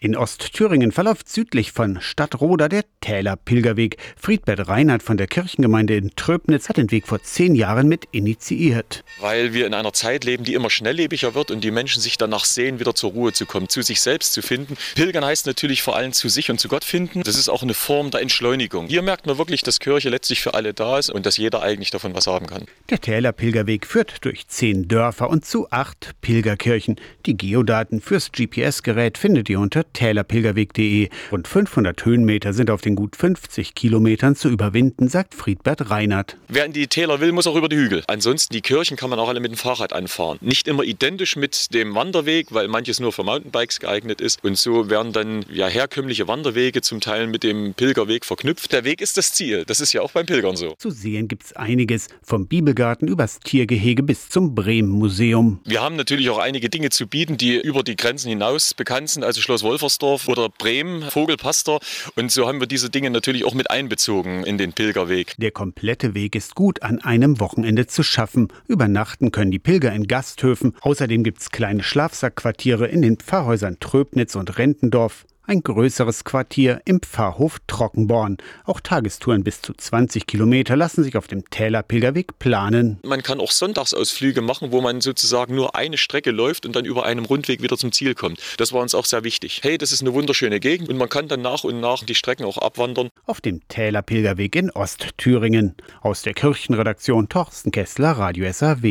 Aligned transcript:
In 0.00 0.16
Ostthüringen 0.16 0.92
verläuft 0.92 1.28
südlich 1.28 1.72
von 1.72 2.00
Stadtroda 2.00 2.68
der 2.68 2.84
Täler 3.00 3.34
Pilgerweg. 3.34 3.96
Friedbert 4.16 4.68
Reinhardt 4.68 5.02
von 5.02 5.16
der 5.16 5.26
Kirchengemeinde 5.26 5.96
in 5.96 6.14
Tröbnitz 6.14 6.68
hat 6.68 6.76
den 6.76 6.92
Weg 6.92 7.08
vor 7.08 7.20
zehn 7.20 7.56
Jahren 7.56 7.88
mit 7.88 8.04
initiiert. 8.12 9.02
Weil 9.18 9.54
wir 9.54 9.66
in 9.66 9.74
einer 9.74 9.92
Zeit 9.92 10.22
leben, 10.22 10.44
die 10.44 10.54
immer 10.54 10.70
schnelllebiger 10.70 11.34
wird 11.34 11.50
und 11.50 11.64
die 11.64 11.72
Menschen 11.72 12.00
sich 12.00 12.16
danach 12.16 12.44
sehen, 12.44 12.78
wieder 12.78 12.94
zur 12.94 13.10
Ruhe 13.10 13.32
zu 13.32 13.44
kommen, 13.44 13.68
zu 13.68 13.82
sich 13.82 14.00
selbst 14.00 14.34
zu 14.34 14.40
finden. 14.40 14.76
Pilgern 14.94 15.24
heißt 15.24 15.48
natürlich 15.48 15.82
vor 15.82 15.96
allem 15.96 16.12
zu 16.12 16.28
sich 16.28 16.48
und 16.48 16.60
zu 16.60 16.68
Gott 16.68 16.84
finden. 16.84 17.24
Das 17.24 17.36
ist 17.36 17.48
auch 17.48 17.64
eine 17.64 17.74
Form 17.74 18.12
der 18.12 18.20
Entschleunigung. 18.20 18.86
Hier 18.86 19.02
merkt 19.02 19.26
man 19.26 19.36
wirklich, 19.36 19.64
dass 19.64 19.80
Kirche 19.80 20.10
letztlich 20.10 20.40
für 20.40 20.54
alle 20.54 20.74
da 20.74 21.00
ist 21.00 21.10
und 21.10 21.26
dass 21.26 21.38
jeder 21.38 21.60
eigentlich 21.62 21.90
davon 21.90 22.14
was 22.14 22.28
haben 22.28 22.46
kann. 22.46 22.66
Der 22.90 23.00
Täler 23.00 23.32
Pilgerweg 23.32 23.84
führt 23.84 24.24
durch 24.24 24.46
zehn 24.46 24.86
Dörfer 24.86 25.28
und 25.28 25.44
zu 25.44 25.68
acht 25.72 26.14
Pilgerkirchen. 26.20 27.00
Die 27.26 27.36
Geodaten 27.36 28.00
fürs 28.00 28.30
GPS-Gerät 28.30 29.18
findet 29.18 29.50
ihr 29.50 29.58
unter 29.58 29.87
tälerpilgerweg.de. 29.92 31.08
Rund 31.32 31.48
500 31.48 32.04
Höhenmeter 32.04 32.52
sind 32.52 32.70
auf 32.70 32.80
den 32.80 32.94
gut 32.94 33.16
50 33.16 33.74
Kilometern 33.74 34.36
zu 34.36 34.48
überwinden, 34.48 35.08
sagt 35.08 35.34
Friedbert 35.34 35.90
Reinhardt. 35.90 36.36
Wer 36.48 36.64
in 36.64 36.72
die 36.72 36.86
Täler 36.86 37.20
will, 37.20 37.32
muss 37.32 37.46
auch 37.46 37.56
über 37.56 37.68
die 37.68 37.76
Hügel. 37.76 38.02
Ansonsten 38.06 38.52
die 38.54 38.60
Kirchen 38.60 38.96
kann 38.96 39.10
man 39.10 39.18
auch 39.18 39.28
alle 39.28 39.40
mit 39.40 39.50
dem 39.50 39.56
Fahrrad 39.56 39.92
anfahren. 39.92 40.38
Nicht 40.40 40.68
immer 40.68 40.82
identisch 40.82 41.36
mit 41.36 41.72
dem 41.74 41.94
Wanderweg, 41.94 42.48
weil 42.50 42.68
manches 42.68 43.00
nur 43.00 43.12
für 43.12 43.24
Mountainbikes 43.24 43.80
geeignet 43.80 44.20
ist. 44.20 44.42
Und 44.44 44.56
so 44.58 44.90
werden 44.90 45.12
dann 45.12 45.44
ja 45.50 45.68
herkömmliche 45.68 46.28
Wanderwege 46.28 46.82
zum 46.82 47.00
Teil 47.00 47.26
mit 47.26 47.42
dem 47.42 47.74
Pilgerweg 47.74 48.24
verknüpft. 48.24 48.72
Der 48.72 48.84
Weg 48.84 49.00
ist 49.00 49.16
das 49.16 49.32
Ziel. 49.32 49.64
Das 49.66 49.80
ist 49.80 49.92
ja 49.92 50.02
auch 50.02 50.12
beim 50.12 50.26
Pilgern 50.26 50.56
so. 50.56 50.74
Zu 50.78 50.90
sehen 50.90 51.28
gibt 51.28 51.44
es 51.44 51.52
einiges, 51.54 52.08
vom 52.22 52.46
Bibelgarten 52.46 53.08
übers 53.08 53.40
Tiergehege 53.40 54.02
bis 54.02 54.28
zum 54.28 54.54
Bremen-Museum. 54.54 55.60
Wir 55.64 55.82
haben 55.82 55.96
natürlich 55.96 56.30
auch 56.30 56.38
einige 56.38 56.68
Dinge 56.68 56.90
zu 56.90 57.06
bieten, 57.06 57.36
die 57.36 57.60
über 57.60 57.82
die 57.82 57.96
Grenzen 57.96 58.28
hinaus 58.28 58.74
bekannt 58.74 59.10
sind, 59.10 59.24
also 59.24 59.40
Schloss 59.40 59.62
Wolfersdorf 59.78 60.26
oder 60.26 60.48
Bremen, 60.48 61.02
Vogelpastor. 61.02 61.78
Und 62.16 62.32
so 62.32 62.48
haben 62.48 62.58
wir 62.58 62.66
diese 62.66 62.90
Dinge 62.90 63.10
natürlich 63.10 63.44
auch 63.44 63.54
mit 63.54 63.70
einbezogen 63.70 64.44
in 64.44 64.58
den 64.58 64.72
Pilgerweg. 64.72 65.36
Der 65.38 65.52
komplette 65.52 66.14
Weg 66.14 66.34
ist 66.34 66.56
gut 66.56 66.82
an 66.82 67.00
einem 67.00 67.38
Wochenende 67.38 67.86
zu 67.86 68.02
schaffen. 68.02 68.48
Übernachten 68.66 69.30
können 69.30 69.52
die 69.52 69.60
Pilger 69.60 69.92
in 69.92 70.08
Gasthöfen. 70.08 70.74
Außerdem 70.80 71.22
gibt 71.22 71.40
es 71.40 71.50
kleine 71.50 71.84
Schlafsackquartiere 71.84 72.88
in 72.88 73.02
den 73.02 73.18
Pfarrhäusern 73.18 73.78
Tröbnitz 73.78 74.34
und 74.34 74.58
Rentendorf 74.58 75.26
ein 75.48 75.62
größeres 75.62 76.24
Quartier 76.24 76.82
im 76.84 77.00
Pfarrhof 77.00 77.58
Trockenborn. 77.66 78.36
Auch 78.64 78.80
Tagestouren 78.80 79.42
bis 79.42 79.62
zu 79.62 79.72
20 79.72 80.26
Kilometer 80.26 80.76
lassen 80.76 81.02
sich 81.02 81.16
auf 81.16 81.26
dem 81.26 81.48
Täler 81.48 81.82
Pilgerweg 81.82 82.38
planen. 82.38 82.98
Man 83.02 83.22
kann 83.22 83.40
auch 83.40 83.50
Sonntagsausflüge 83.50 84.42
machen, 84.42 84.72
wo 84.72 84.80
man 84.80 85.00
sozusagen 85.00 85.54
nur 85.54 85.74
eine 85.74 85.96
Strecke 85.96 86.30
läuft 86.30 86.66
und 86.66 86.76
dann 86.76 86.84
über 86.84 87.06
einem 87.06 87.24
Rundweg 87.24 87.62
wieder 87.62 87.78
zum 87.78 87.92
Ziel 87.92 88.14
kommt. 88.14 88.40
Das 88.58 88.72
war 88.72 88.82
uns 88.82 88.94
auch 88.94 89.06
sehr 89.06 89.24
wichtig. 89.24 89.60
Hey, 89.62 89.78
das 89.78 89.90
ist 89.90 90.02
eine 90.02 90.12
wunderschöne 90.12 90.60
Gegend 90.60 90.90
und 90.90 90.98
man 90.98 91.08
kann 91.08 91.28
dann 91.28 91.40
nach 91.40 91.64
und 91.64 91.80
nach 91.80 92.04
die 92.04 92.14
Strecken 92.14 92.44
auch 92.44 92.58
abwandern. 92.58 93.08
Auf 93.24 93.40
dem 93.40 93.66
Täler 93.68 94.02
Pilgerweg 94.02 94.54
in 94.54 94.70
Ostthüringen. 94.70 95.74
Aus 96.02 96.22
der 96.22 96.34
Kirchenredaktion 96.34 97.28
Torsten 97.28 97.72
Kessler, 97.72 98.12
Radio 98.12 98.52
SAW. 98.52 98.88